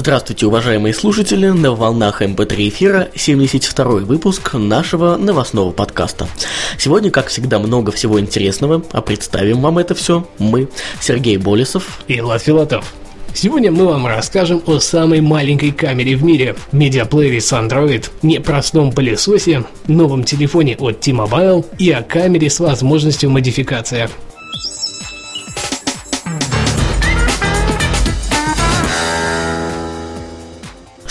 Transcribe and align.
Здравствуйте, 0.00 0.46
уважаемые 0.46 0.94
слушатели! 0.94 1.48
На 1.48 1.72
волнах 1.72 2.22
MP3 2.22 2.68
эфира 2.70 3.08
72 3.14 3.84
выпуск 3.96 4.54
нашего 4.54 5.18
новостного 5.18 5.72
подкаста. 5.72 6.26
Сегодня, 6.78 7.10
как 7.10 7.26
всегда, 7.26 7.58
много 7.58 7.92
всего 7.92 8.18
интересного, 8.18 8.82
а 8.92 9.02
представим 9.02 9.60
вам 9.60 9.76
это 9.76 9.94
все 9.94 10.26
мы, 10.38 10.70
Сергей 11.02 11.36
Болесов 11.36 11.98
и 12.08 12.18
Влад 12.22 12.40
Филатов. 12.40 12.94
Сегодня 13.34 13.70
мы 13.70 13.84
вам 13.84 14.06
расскажем 14.06 14.62
о 14.64 14.78
самой 14.78 15.20
маленькой 15.20 15.70
камере 15.70 16.16
в 16.16 16.24
мире, 16.24 16.56
медиаплеере 16.72 17.42
с 17.42 17.52
Android, 17.52 18.08
непростом 18.22 18.92
пылесосе, 18.92 19.64
новом 19.86 20.24
телефоне 20.24 20.76
от 20.78 21.00
T-Mobile 21.00 21.66
и 21.76 21.90
о 21.90 22.02
камере 22.02 22.48
с 22.48 22.58
возможностью 22.58 23.28
модификации. 23.28 24.08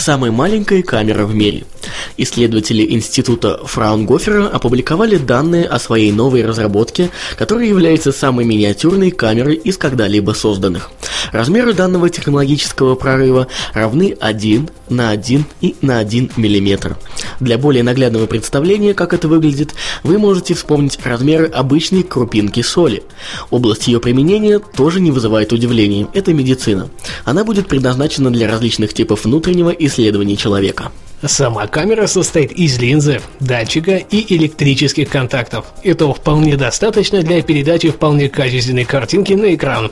Самая 0.09 0.31
маленькая 0.31 0.81
камера 0.81 1.23
в 1.23 1.35
мире– 1.35 1.65
Исследователи 2.17 2.93
института 2.93 3.59
Фраунгофера 3.63 4.47
опубликовали 4.47 5.17
данные 5.17 5.65
о 5.65 5.79
своей 5.79 6.11
новой 6.11 6.45
разработке, 6.45 7.09
которая 7.37 7.67
является 7.67 8.11
самой 8.11 8.45
миниатюрной 8.45 9.11
камерой 9.11 9.55
из 9.55 9.77
когда-либо 9.77 10.31
созданных. 10.31 10.91
Размеры 11.31 11.73
данного 11.73 12.09
технологического 12.09 12.95
прорыва 12.95 13.47
равны 13.73 14.15
1 14.19 14.69
на 14.89 15.09
1 15.09 15.45
и 15.61 15.75
на 15.81 15.99
1 15.99 16.31
мм. 16.35 16.97
Для 17.39 17.57
более 17.57 17.83
наглядного 17.83 18.25
представления, 18.25 18.93
как 18.93 19.13
это 19.13 19.27
выглядит, 19.27 19.73
вы 20.03 20.17
можете 20.17 20.53
вспомнить 20.53 20.99
размеры 21.03 21.45
обычной 21.45 22.03
крупинки 22.03 22.61
соли. 22.61 23.03
Область 23.49 23.87
ее 23.87 23.99
применения 23.99 24.59
тоже 24.59 24.99
не 24.99 25.11
вызывает 25.11 25.53
удивления. 25.53 26.07
Это 26.13 26.33
медицина. 26.33 26.89
Она 27.25 27.43
будет 27.43 27.67
предназначена 27.67 28.31
для 28.31 28.47
различных 28.47 28.93
типов 28.93 29.25
внутреннего 29.25 29.69
исследования 29.69 30.35
человека. 30.35 30.91
Сама 31.25 31.67
камера 31.67 32.07
состоит 32.07 32.53
из 32.53 32.79
линзы, 32.79 33.21
датчика 33.41 33.97
и 33.97 34.35
электрических 34.35 35.09
контактов. 35.09 35.65
Этого 35.83 36.13
вполне 36.13 36.55
достаточно 36.55 37.21
для 37.21 37.41
передачи 37.41 37.89
вполне 37.89 38.29
качественной 38.29 38.85
картинки 38.85 39.33
на 39.33 39.53
экран. 39.53 39.91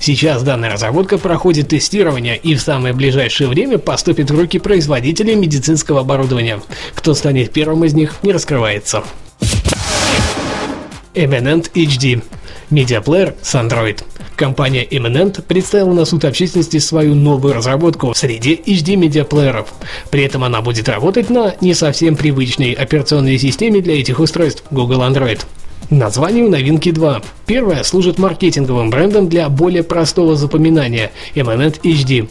Сейчас 0.00 0.42
данная 0.42 0.72
разработка 0.72 1.16
проходит 1.16 1.68
тестирование 1.68 2.36
и 2.36 2.56
в 2.56 2.60
самое 2.60 2.92
ближайшее 2.92 3.48
время 3.48 3.78
поступит 3.78 4.32
в 4.32 4.38
руки 4.38 4.58
производителей 4.58 5.36
медицинского 5.36 6.00
оборудования. 6.00 6.60
Кто 6.94 7.14
станет 7.14 7.52
первым 7.52 7.84
из 7.84 7.94
них, 7.94 8.16
не 8.24 8.32
раскрывается. 8.32 9.04
Eminent 11.14 11.70
HD 11.72 12.20
медиаплеер 12.70 13.34
с 13.42 13.54
Android. 13.54 14.02
Компания 14.36 14.84
Eminent 14.84 15.42
представила 15.42 15.92
на 15.92 16.04
суд 16.04 16.24
общественности 16.24 16.78
свою 16.78 17.14
новую 17.14 17.54
разработку 17.54 18.12
в 18.12 18.18
среде 18.18 18.54
HD 18.54 18.96
медиаплееров. 18.96 19.72
При 20.10 20.24
этом 20.24 20.44
она 20.44 20.60
будет 20.60 20.88
работать 20.88 21.30
на 21.30 21.54
не 21.60 21.74
совсем 21.74 22.16
привычной 22.16 22.72
операционной 22.72 23.38
системе 23.38 23.80
для 23.80 24.00
этих 24.00 24.18
устройств 24.18 24.64
Google 24.70 25.02
Android. 25.02 25.40
Название 25.90 26.44
у 26.44 26.48
новинки 26.48 26.90
2. 26.90 27.22
Первое 27.46 27.82
служит 27.82 28.18
маркетинговым 28.18 28.90
брендом 28.90 29.28
для 29.28 29.48
более 29.48 29.82
простого 29.82 30.36
запоминания 30.36 31.10
Eminent 31.34 31.80
HD. 31.82 32.28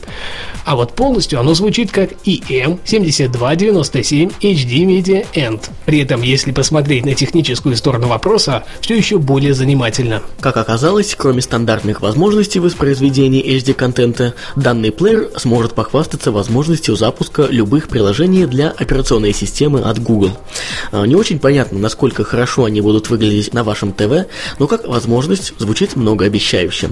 А 0.65 0.75
вот 0.75 0.93
полностью 0.93 1.39
оно 1.39 1.53
звучит 1.53 1.91
как 1.91 2.11
EM7297 2.25 4.33
HD 4.39 4.85
Media 4.85 5.25
End. 5.33 5.69
При 5.85 5.99
этом, 5.99 6.21
если 6.21 6.51
посмотреть 6.51 7.05
на 7.05 7.13
техническую 7.13 7.75
сторону 7.75 8.07
вопроса, 8.07 8.63
все 8.81 8.95
еще 8.95 9.17
более 9.17 9.53
занимательно. 9.53 10.21
Как 10.39 10.57
оказалось, 10.57 11.15
кроме 11.15 11.41
стандартных 11.41 12.01
возможностей 12.01 12.59
воспроизведения 12.59 13.41
HD-контента, 13.41 14.33
данный 14.55 14.91
плеер 14.91 15.29
сможет 15.37 15.73
похвастаться 15.73 16.31
возможностью 16.31 16.95
запуска 16.95 17.47
любых 17.49 17.89
приложений 17.89 18.45
для 18.45 18.69
операционной 18.69 19.33
системы 19.33 19.81
от 19.81 19.99
Google. 19.99 20.31
А, 20.91 21.05
не 21.05 21.15
очень 21.15 21.39
понятно, 21.39 21.79
насколько 21.79 22.23
хорошо 22.23 22.65
они 22.65 22.81
будут 22.81 23.09
выглядеть 23.09 23.53
на 23.53 23.63
вашем 23.63 23.91
ТВ, 23.91 24.27
но 24.59 24.67
как 24.67 24.87
возможность 25.03 25.53
звучит 25.59 25.97
многообещающе. 25.97 26.91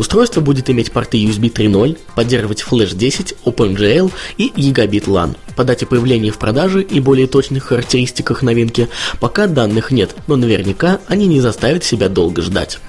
Устройство 0.00 0.40
будет 0.40 0.68
иметь 0.68 0.90
порты 0.90 1.18
USB 1.18 1.52
3.0, 1.52 1.96
поддерживать 2.16 2.64
Flash 2.68 2.96
10, 2.96 3.34
OpenGL 3.44 4.10
и 4.36 4.48
Gigabit 4.48 5.04
LAN. 5.04 5.36
По 5.54 5.62
дате 5.62 5.86
появления 5.86 6.32
в 6.32 6.38
продаже 6.38 6.82
и 6.82 6.98
более 6.98 7.28
точных 7.28 7.64
характеристиках 7.64 8.42
новинки 8.42 8.88
пока 9.20 9.46
данных 9.46 9.92
нет, 9.92 10.16
но 10.26 10.34
наверняка 10.34 10.98
они 11.06 11.26
не 11.26 11.40
заставят 11.40 11.84
себя 11.84 12.08
долго 12.08 12.42
ждать. 12.42 12.80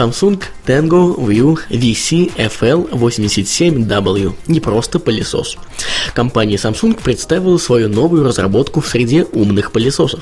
Samsung 0.00 0.42
Tango 0.64 1.14
View 1.14 1.58
VC 1.68 2.32
FL87W. 2.34 4.32
Не 4.46 4.60
просто 4.60 4.98
пылесос. 4.98 5.58
Компания 6.14 6.56
Samsung 6.56 6.98
представила 6.98 7.58
свою 7.58 7.90
новую 7.90 8.24
разработку 8.24 8.80
в 8.80 8.88
среде 8.88 9.26
умных 9.30 9.72
пылесосов. 9.72 10.20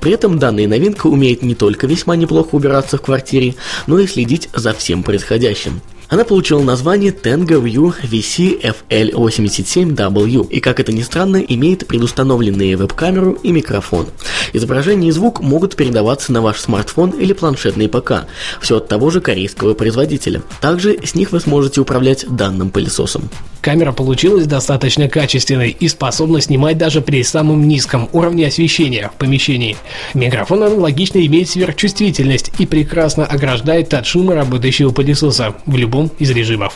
При 0.00 0.12
этом 0.12 0.38
данная 0.38 0.66
новинка 0.66 1.08
умеет 1.08 1.42
не 1.42 1.54
только 1.54 1.86
весьма 1.86 2.16
неплохо 2.16 2.54
убираться 2.54 2.96
в 2.96 3.02
квартире, 3.02 3.56
но 3.86 3.98
и 3.98 4.06
следить 4.06 4.48
за 4.54 4.72
всем 4.72 5.02
происходящим. 5.02 5.82
Она 6.08 6.24
получила 6.24 6.62
название 6.62 7.12
View 7.12 7.94
VC-FL87W 8.02 10.48
и, 10.48 10.60
как 10.60 10.80
это 10.80 10.90
ни 10.92 11.02
странно, 11.02 11.36
имеет 11.36 11.86
предустановленные 11.86 12.76
веб-камеру 12.76 13.32
и 13.42 13.52
микрофон. 13.52 14.06
Изображение 14.54 15.10
и 15.10 15.12
звук 15.12 15.40
могут 15.40 15.76
передаваться 15.76 16.32
на 16.32 16.40
ваш 16.40 16.60
смартфон 16.60 17.10
или 17.10 17.34
планшетный 17.34 17.88
ПК, 17.88 18.26
все 18.60 18.78
от 18.78 18.88
того 18.88 19.10
же 19.10 19.20
корейского 19.20 19.74
производителя. 19.74 20.40
Также 20.62 20.96
с 21.04 21.14
них 21.14 21.32
вы 21.32 21.40
сможете 21.40 21.82
управлять 21.82 22.24
данным 22.28 22.70
пылесосом. 22.70 23.28
Камера 23.60 23.92
получилась 23.92 24.46
достаточно 24.46 25.08
качественной 25.08 25.70
и 25.70 25.88
способна 25.88 26.40
снимать 26.40 26.78
даже 26.78 27.00
при 27.00 27.22
самом 27.24 27.66
низком 27.66 28.08
уровне 28.12 28.46
освещения 28.46 29.10
в 29.12 29.18
помещении. 29.18 29.76
Микрофон 30.14 30.62
аналогично 30.62 31.24
имеет 31.26 31.50
сверхчувствительность 31.50 32.52
и 32.58 32.66
прекрасно 32.66 33.26
ограждает 33.26 33.92
от 33.94 34.06
шума 34.06 34.34
работающего 34.34 34.90
пылесоса 34.90 35.56
в 35.66 35.76
любом 35.76 35.97
из 36.18 36.30
режимов. 36.30 36.74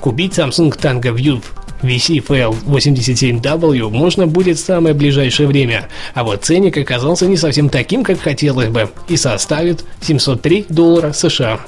Купить 0.00 0.38
Samsung 0.38 0.78
Tango 0.78 1.14
View 1.14 1.42
VC-FL87W 1.82 3.90
можно 3.90 4.26
будет 4.26 4.58
в 4.58 4.64
самое 4.64 4.94
ближайшее 4.94 5.46
время, 5.46 5.88
а 6.14 6.24
вот 6.24 6.44
ценник 6.44 6.76
оказался 6.76 7.26
не 7.26 7.36
совсем 7.36 7.70
таким, 7.70 8.04
как 8.04 8.20
хотелось 8.20 8.68
бы, 8.68 8.90
и 9.08 9.16
составит 9.16 9.84
703 10.02 10.66
доллара 10.68 11.12
США. 11.12 11.60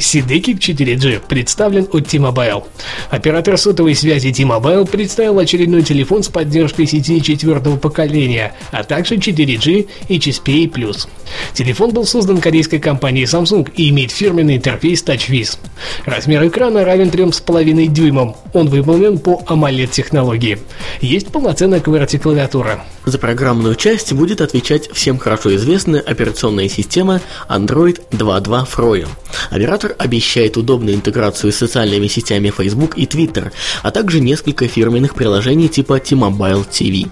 Сидекик 0.00 0.58
4G 0.58 1.20
представлен 1.28 1.86
от 1.92 2.08
T-Mobile. 2.08 2.64
Оператор 3.10 3.58
сотовой 3.58 3.94
связи 3.94 4.32
T-Mobile 4.32 4.90
представил 4.90 5.38
очередной 5.38 5.82
телефон 5.82 6.22
с 6.22 6.28
поддержкой 6.28 6.86
сети 6.86 7.22
четвертого 7.22 7.76
поколения, 7.76 8.54
а 8.72 8.82
также 8.82 9.16
4G 9.16 9.88
и 10.08 10.18
HSPA+. 10.18 11.06
Телефон 11.52 11.90
был 11.90 12.06
создан 12.06 12.40
корейской 12.40 12.78
компанией 12.78 13.26
Samsung 13.26 13.70
и 13.76 13.90
имеет 13.90 14.10
фирменный 14.10 14.56
интерфейс 14.56 15.04
TouchWiz. 15.04 15.58
Размер 16.04 16.46
экрана 16.46 16.84
равен 16.84 17.08
3,5 17.08 17.86
дюймам. 17.86 18.36
Он 18.52 18.68
выполнен 18.68 19.18
по 19.18 19.42
AMOLED-технологии. 19.46 20.58
Есть 21.00 21.28
полноценная 21.28 21.80
QWERTY-клавиатура. 21.80 22.84
За 23.04 23.18
программную 23.18 23.74
часть 23.76 24.12
будет 24.12 24.40
отвечать 24.40 24.90
всем 24.92 25.18
хорошо 25.18 25.54
известная 25.56 26.00
операционная 26.00 26.68
система 26.68 27.20
Android 27.48 28.00
2.2 28.10 28.66
Froyo. 28.68 29.08
Оператор 29.50 29.89
обещает 29.98 30.56
удобную 30.56 30.96
интеграцию 30.96 31.52
с 31.52 31.56
социальными 31.56 32.06
сетями 32.08 32.50
Facebook 32.50 32.96
и 32.96 33.06
Twitter, 33.06 33.52
а 33.82 33.90
также 33.90 34.20
несколько 34.20 34.68
фирменных 34.68 35.14
приложений 35.14 35.68
типа 35.68 35.98
T-Mobile 35.98 36.66
TV. 36.68 37.08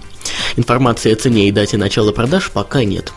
Информации 0.55 1.13
о 1.13 1.15
цене 1.15 1.47
и 1.47 1.51
дате 1.51 1.77
начала 1.77 2.11
продаж 2.11 2.51
пока 2.51 2.83
нет. 2.83 3.13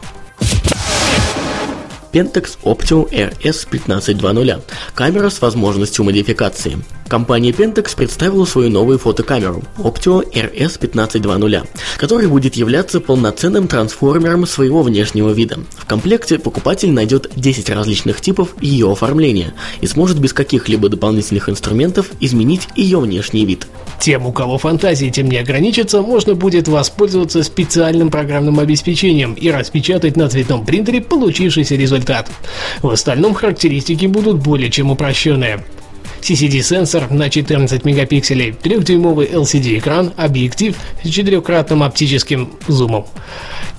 Pentax 2.12 2.58
Optio 2.62 3.08
RS 3.10 3.66
1520. 3.68 4.62
Камера 4.94 5.30
с 5.30 5.40
возможностью 5.40 6.04
модификации. 6.04 6.78
Компания 7.12 7.50
Pentax 7.50 7.94
представила 7.94 8.46
свою 8.46 8.70
новую 8.70 8.98
фотокамеру 8.98 9.62
Optio 9.76 10.24
RS 10.32 10.78
1520, 10.78 11.68
которая 11.98 12.26
будет 12.26 12.54
являться 12.54 13.00
полноценным 13.00 13.68
трансформером 13.68 14.46
своего 14.46 14.80
внешнего 14.80 15.28
вида. 15.28 15.58
В 15.76 15.84
комплекте 15.84 16.38
покупатель 16.38 16.90
найдет 16.90 17.30
10 17.36 17.68
различных 17.68 18.22
типов 18.22 18.54
ее 18.62 18.90
оформления 18.90 19.52
и 19.82 19.86
сможет 19.86 20.20
без 20.20 20.32
каких-либо 20.32 20.88
дополнительных 20.88 21.50
инструментов 21.50 22.12
изменить 22.18 22.66
ее 22.76 22.98
внешний 22.98 23.44
вид. 23.44 23.66
Тем, 24.00 24.24
у 24.24 24.32
кого 24.32 24.56
фантазии 24.56 25.10
тем 25.10 25.28
не 25.28 25.36
ограничится, 25.36 26.00
можно 26.00 26.34
будет 26.34 26.66
воспользоваться 26.66 27.42
специальным 27.42 28.10
программным 28.10 28.58
обеспечением 28.58 29.34
и 29.34 29.50
распечатать 29.50 30.16
на 30.16 30.30
цветном 30.30 30.64
принтере 30.64 31.02
получившийся 31.02 31.74
результат. 31.74 32.30
В 32.80 32.88
остальном 32.88 33.34
характеристики 33.34 34.06
будут 34.06 34.38
более 34.38 34.70
чем 34.70 34.90
упрощенные. 34.90 35.62
CCD-сенсор 36.22 37.10
на 37.10 37.28
14 37.28 37.84
мегапикселей, 37.84 38.50
3-дюймовый 38.50 39.28
LCD-экран, 39.30 40.12
объектив 40.16 40.76
с 41.02 41.08
четырехкратным 41.08 41.82
оптическим 41.82 42.52
зумом, 42.68 43.06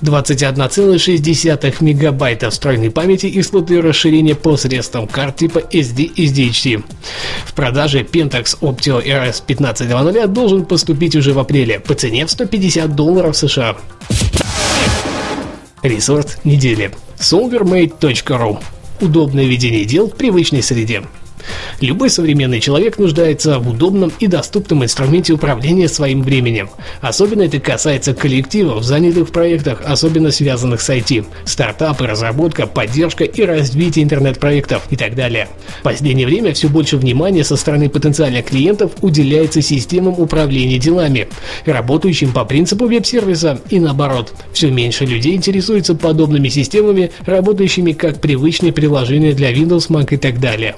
21,6 0.02 1.76
мегабайта 1.80 2.50
встроенной 2.50 2.90
памяти 2.90 3.26
и 3.26 3.42
слоты 3.42 3.80
расширения 3.80 4.34
посредством 4.34 5.08
карт 5.08 5.36
типа 5.36 5.58
SD 5.58 6.02
и 6.02 6.26
SDHC. 6.26 6.84
В 7.46 7.54
продаже 7.54 8.00
Pentax 8.02 8.58
Optio 8.60 9.02
RS 9.02 9.42
15.2.0 9.46 10.26
должен 10.26 10.66
поступить 10.66 11.16
уже 11.16 11.32
в 11.32 11.38
апреле 11.38 11.80
по 11.80 11.94
цене 11.94 12.26
в 12.26 12.30
150 12.30 12.94
долларов 12.94 13.36
США. 13.36 13.76
Ресурс 15.82 16.38
недели. 16.44 16.92
solvermate.ru 17.18 18.58
Удобное 19.00 19.44
ведение 19.44 19.84
дел 19.84 20.08
в 20.08 20.14
привычной 20.14 20.62
среде. 20.62 21.02
Любой 21.80 22.10
современный 22.10 22.60
человек 22.60 22.98
нуждается 22.98 23.58
в 23.58 23.68
удобном 23.68 24.12
и 24.18 24.26
доступном 24.26 24.84
инструменте 24.84 25.32
управления 25.32 25.88
своим 25.88 26.22
временем. 26.22 26.70
Особенно 27.00 27.42
это 27.42 27.60
касается 27.60 28.14
коллективов, 28.14 28.84
занятых 28.84 29.28
в 29.28 29.32
проектах, 29.32 29.82
особенно 29.84 30.30
связанных 30.30 30.80
с 30.80 30.90
IT, 30.90 31.24
стартапы, 31.44 32.06
разработка, 32.06 32.66
поддержка 32.66 33.24
и 33.24 33.42
развитие 33.42 34.04
интернет-проектов 34.04 34.86
и 34.90 34.96
так 34.96 35.14
далее. 35.14 35.48
В 35.80 35.82
последнее 35.82 36.26
время 36.26 36.52
все 36.54 36.68
больше 36.68 36.96
внимания 36.96 37.44
со 37.44 37.56
стороны 37.56 37.88
потенциальных 37.88 38.46
клиентов 38.46 38.92
уделяется 39.02 39.62
системам 39.62 40.14
управления 40.18 40.78
делами, 40.78 41.28
работающим 41.66 42.32
по 42.32 42.44
принципу 42.44 42.86
веб-сервиса 42.86 43.60
и 43.70 43.78
наоборот. 43.80 44.32
Все 44.52 44.70
меньше 44.70 45.04
людей 45.04 45.34
интересуются 45.34 45.94
подобными 45.94 46.48
системами, 46.48 47.10
работающими 47.26 47.92
как 47.92 48.20
привычные 48.20 48.72
приложения 48.72 49.32
для 49.32 49.52
Windows, 49.52 49.88
Mac 49.88 50.14
и 50.14 50.16
так 50.16 50.40
далее. 50.40 50.76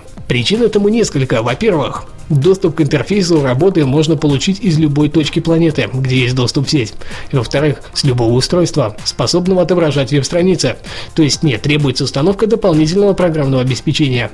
Причин 0.56 0.70
этому 0.70 0.88
несколько. 0.88 1.42
Во-первых, 1.42 2.04
Доступ 2.28 2.76
к 2.76 2.80
интерфейсу 2.80 3.40
работы 3.40 3.86
можно 3.86 4.16
получить 4.16 4.60
из 4.60 4.78
любой 4.78 5.08
точки 5.08 5.38
планеты, 5.38 5.88
где 5.92 6.18
есть 6.18 6.34
доступ 6.34 6.66
в 6.66 6.70
сеть. 6.70 6.92
И 7.30 7.36
во-вторых, 7.36 7.82
с 7.94 8.02
любого 8.02 8.32
устройства, 8.32 8.96
способного 9.04 9.62
отображать 9.62 10.10
веб-страницы. 10.10 10.76
То 11.14 11.22
есть 11.22 11.44
нет, 11.44 11.62
требуется 11.62 12.04
установка 12.04 12.48
дополнительного 12.48 13.12
программного 13.12 13.62
обеспечения. 13.62 14.32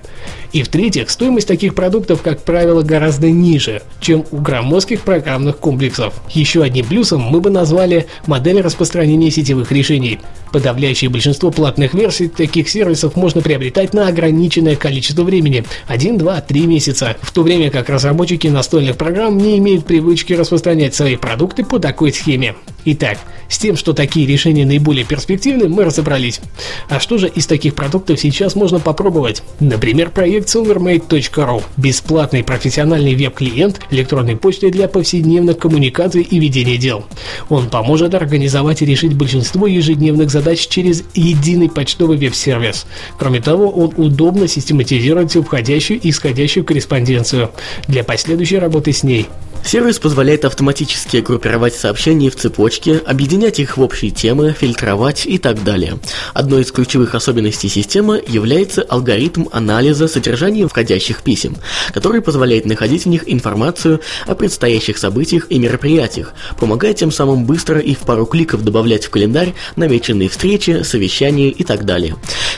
И 0.52 0.62
в-третьих, 0.62 1.10
стоимость 1.10 1.48
таких 1.48 1.74
продуктов, 1.74 2.22
как 2.22 2.42
правило, 2.42 2.82
гораздо 2.82 3.30
ниже, 3.30 3.82
чем 4.00 4.24
у 4.30 4.38
громоздких 4.38 5.02
программных 5.02 5.58
комплексов. 5.58 6.14
Еще 6.30 6.62
одним 6.62 6.86
плюсом 6.86 7.20
мы 7.20 7.40
бы 7.40 7.50
назвали 7.50 8.06
модель 8.26 8.62
распространения 8.62 9.30
сетевых 9.30 9.70
решений. 9.70 10.18
Подавляющее 10.50 11.10
большинство 11.10 11.50
платных 11.50 11.94
версий 11.94 12.28
таких 12.28 12.68
сервисов 12.68 13.16
можно 13.16 13.40
приобретать 13.40 13.94
на 13.94 14.08
ограниченное 14.08 14.76
количество 14.76 15.22
времени– 15.22 15.64
1, 15.88 16.18
2, 16.18 16.40
3 16.42 16.66
месяца, 16.66 17.16
в 17.22 17.32
то 17.32 17.42
время 17.42 17.70
как 17.70 17.81
как 17.82 17.96
разработчики 17.96 18.46
настольных 18.46 18.96
программ 18.96 19.36
не 19.36 19.58
имеют 19.58 19.84
привычки 19.84 20.34
распространять 20.34 20.94
свои 20.94 21.16
продукты 21.16 21.64
по 21.64 21.80
такой 21.80 22.12
схеме. 22.12 22.54
Итак, 22.84 23.18
с 23.48 23.58
тем, 23.58 23.76
что 23.76 23.92
такие 23.92 24.26
решения 24.26 24.66
наиболее 24.66 25.04
перспективны, 25.04 25.68
мы 25.68 25.84
разобрались. 25.84 26.40
А 26.88 26.98
что 26.98 27.16
же 27.18 27.28
из 27.28 27.46
таких 27.46 27.74
продуктов 27.74 28.18
сейчас 28.18 28.56
можно 28.56 28.80
попробовать? 28.80 29.42
Например, 29.60 30.10
проект 30.10 30.48
silvermate.ru– 30.48 31.62
бесплатный 31.76 32.42
профессиональный 32.42 33.14
веб-клиент 33.14 33.80
электронной 33.90 34.36
почты 34.36 34.70
для 34.70 34.88
повседневных 34.88 35.58
коммуникаций 35.58 36.22
и 36.22 36.38
ведения 36.40 36.76
дел. 36.76 37.04
Он 37.48 37.68
поможет 37.68 38.14
организовать 38.14 38.82
и 38.82 38.86
решить 38.86 39.14
большинство 39.14 39.66
ежедневных 39.66 40.30
задач 40.30 40.66
через 40.66 41.04
единый 41.14 41.68
почтовый 41.68 42.16
веб-сервис. 42.16 42.86
Кроме 43.18 43.40
того, 43.40 43.68
он 43.70 43.92
удобно 43.96 44.48
систематизирует 44.48 45.30
всю 45.30 45.42
входящую 45.42 46.00
и 46.00 46.10
исходящую 46.10 46.64
корреспонденцию 46.64 47.50
для 47.86 48.02
последующей 48.02 48.58
работы 48.58 48.92
с 48.92 49.02
ней. 49.04 49.28
Сервис 49.64 49.98
позволяет 49.98 50.44
автоматически 50.44 51.18
группировать 51.18 51.74
сообщения 51.74 52.30
в 52.30 52.36
цепочке, 52.36 52.98
объединять 52.98 53.60
их 53.60 53.76
в 53.76 53.80
общие 53.80 54.10
темы, 54.10 54.54
фильтровать 54.58 55.24
и 55.24 55.38
так 55.38 55.62
далее. 55.64 55.98
Одной 56.34 56.62
из 56.62 56.72
ключевых 56.72 57.14
особенностей 57.14 57.68
системы 57.68 58.22
является 58.26 58.82
алгоритм 58.82 59.46
анализа 59.52 60.08
содержания 60.08 60.66
входящих 60.66 61.22
писем, 61.22 61.56
который 61.94 62.20
позволяет 62.20 62.66
находить 62.66 63.04
в 63.04 63.08
них 63.08 63.22
информацию 63.26 64.00
о 64.26 64.34
предстоящих 64.34 64.98
событиях 64.98 65.46
и 65.48 65.58
мероприятиях, 65.58 66.34
помогая 66.58 66.92
тем 66.92 67.10
самым 67.10 67.46
быстро 67.46 67.78
и 67.78 67.94
в 67.94 68.00
пару 68.00 68.26
кликов 68.26 68.64
добавлять 68.64 69.06
в 69.06 69.10
календарь 69.10 69.54
намеченные 69.76 70.28
встречи, 70.28 70.82
совещания 70.82 71.48
и 71.48 71.64
так 71.64 71.84
далее. 71.84 72.16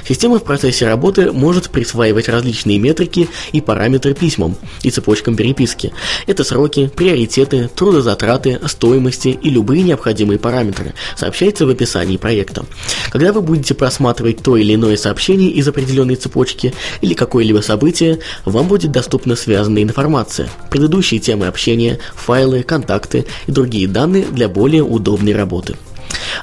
Система 0.09 0.39
в 0.39 0.45
процессе 0.45 0.87
работы 0.87 1.33
может 1.33 1.71
присваивать 1.71 2.29
различные 2.29 2.79
метрики 2.79 3.29
и 3.53 3.61
параметры 3.61 4.15
письмам 4.15 4.57
и 4.83 4.91
цепочкам 4.91 5.37
переписки. 5.37 5.93
Это 6.27 6.45
сроки, 6.45 6.91
приоритеты, 6.95 7.69
трудозатраты, 7.75 8.61
стоимости 8.67 9.29
и 9.29 9.51
любые 9.51 9.83
необходимые 9.83 10.39
параметры, 10.39 10.95
сообщается 11.17 11.67
в 11.67 11.71
описании 11.71 12.17
проекта. 12.17 12.65
Когда 13.11 13.33
вы 13.33 13.43
будете 13.43 13.75
просматривать 13.75 14.43
то 14.43 14.57
или 14.57 14.75
иное 14.75 14.97
сообщение 14.97 15.51
из 15.51 15.67
определенной 15.69 16.17
цепочки 16.17 16.75
или 17.01 17.15
какое-либо 17.15 17.61
событие, 17.61 18.21
вам 18.45 18.69
будет 18.69 18.93
доступна 18.93 19.37
связанная 19.37 19.83
информация, 19.83 20.49
предыдущие 20.71 21.21
темы 21.21 21.47
общения, 21.47 21.99
файлы, 22.15 22.63
контакты 22.63 23.27
и 23.47 23.53
другие 23.53 23.89
данные 23.89 24.25
для 24.25 24.49
более 24.49 24.83
удобной 24.83 25.35
работы. 25.35 25.77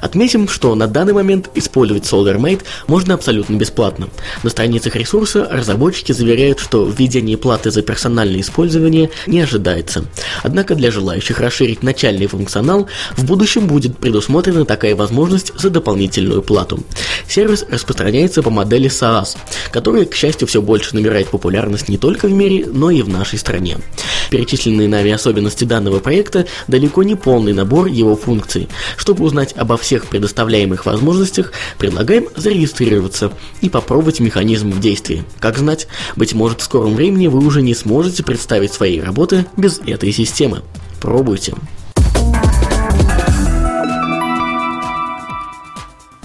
Отметим, 0.02 0.48
что 0.48 0.74
на 0.74 0.88
данный 0.88 1.12
момент 1.12 1.48
использовать 1.54 2.02
SolarMate 2.02 2.62
можно 2.88 3.14
абсолютно 3.14 3.54
бесплатно. 3.54 4.08
На 4.42 4.50
страницах 4.50 4.96
ресурса 4.96 5.48
разработчики 5.48 6.10
заверяют, 6.10 6.58
что 6.58 6.84
введение 6.84 7.38
платы 7.38 7.70
за 7.70 7.82
персональное 7.82 8.40
использование 8.40 9.10
не 9.28 9.40
ожидается. 9.40 10.04
Однако 10.42 10.74
для 10.74 10.90
желающих 10.90 11.38
расширить 11.38 11.84
начальный 11.84 12.26
функционал 12.26 12.88
в 13.16 13.24
будущем 13.24 13.68
будет 13.68 13.96
предусмотрена 13.96 14.64
такая 14.64 14.96
возможность 14.96 15.52
за 15.56 15.70
дополнительную 15.70 16.42
плату. 16.42 16.82
Сервис 17.28 17.64
распространяется 17.70 18.42
по 18.42 18.50
модели 18.50 18.90
SaaS, 18.90 19.36
которая, 19.70 20.04
к 20.04 20.16
счастью, 20.16 20.48
все 20.48 20.60
больше 20.60 20.96
набирает 20.96 21.28
популярность 21.28 21.88
не 21.88 21.96
только 21.96 22.26
в 22.26 22.32
мире, 22.32 22.66
но 22.66 22.90
и 22.90 23.02
в 23.02 23.08
нашей 23.08 23.38
стране. 23.38 23.78
Перечисленные 24.30 24.88
нами 24.88 25.12
особенности 25.12 25.62
данного 25.64 26.00
проекта 26.00 26.46
далеко 26.66 27.04
не 27.04 27.14
полный 27.14 27.52
набор 27.52 27.86
его 27.86 28.16
функций. 28.16 28.68
Чтобы 28.96 29.24
узнать 29.24 29.52
обо 29.56 29.76
всех 29.92 30.06
предоставляемых 30.06 30.86
возможностях, 30.86 31.52
предлагаем 31.76 32.26
зарегистрироваться 32.34 33.30
и 33.60 33.68
попробовать 33.68 34.20
механизм 34.20 34.70
в 34.70 34.80
действии. 34.80 35.22
Как 35.38 35.58
знать, 35.58 35.86
быть 36.16 36.32
может 36.32 36.62
в 36.62 36.64
скором 36.64 36.94
времени 36.94 37.26
вы 37.26 37.44
уже 37.44 37.60
не 37.60 37.74
сможете 37.74 38.22
представить 38.22 38.72
свои 38.72 39.00
работы 39.00 39.44
без 39.58 39.80
этой 39.80 40.10
системы. 40.12 40.62
Пробуйте. 40.98 41.54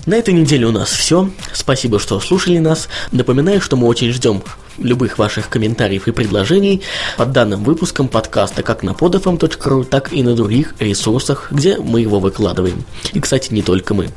На 0.07 0.15
этой 0.15 0.33
неделе 0.33 0.65
у 0.65 0.71
нас 0.71 0.89
все. 0.89 1.29
Спасибо, 1.51 1.99
что 1.99 2.21
слушали 2.21 2.59
нас. 2.59 2.87
Напоминаю, 3.11 3.59
что 3.59 3.75
мы 3.75 3.87
очень 3.87 4.13
ждем 4.13 4.41
любых 4.77 5.17
ваших 5.17 5.49
комментариев 5.49 6.07
и 6.07 6.11
предложений 6.11 6.81
под 7.17 7.33
данным 7.33 7.65
выпуском 7.65 8.07
подкаста 8.07 8.63
как 8.63 8.83
на 8.83 8.91
podfm.ru, 8.91 9.83
так 9.83 10.13
и 10.13 10.23
на 10.23 10.33
других 10.33 10.75
ресурсах, 10.79 11.49
где 11.51 11.75
мы 11.75 11.99
его 11.99 12.21
выкладываем. 12.21 12.85
И, 13.11 13.19
кстати, 13.19 13.53
не 13.53 13.61
только 13.61 13.93
мы. 13.93 14.07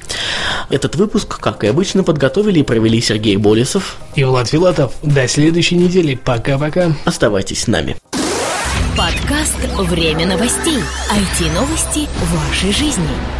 Этот 0.69 0.95
выпуск, 0.95 1.41
как 1.41 1.65
и 1.65 1.67
обычно, 1.67 2.05
подготовили 2.05 2.61
и 2.61 2.63
провели 2.63 3.01
Сергей 3.01 3.37
Болесов 3.37 3.97
и 4.15 4.23
Влад 4.23 4.49
Филатов. 4.49 4.93
До 5.03 5.27
следующей 5.27 5.75
недели. 5.75 6.15
Пока-пока. 6.15 6.93
Оставайтесь 7.05 7.65
с 7.65 7.67
нами. 7.67 7.97
Подкаст 8.97 9.59
«Время 9.91 10.27
новостей». 10.29 10.79
IT-новости 11.11 12.09
вашей 12.33 12.73
жизни. 12.73 13.40